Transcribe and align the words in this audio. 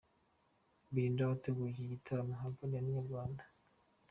Belinda 0.93 1.29
wateguye 1.31 1.71
iki 1.73 1.91
gitaramo 1.93 2.31
aganira 2.47 2.81
na 2.81 2.87
Inyarwanda. 3.01 3.43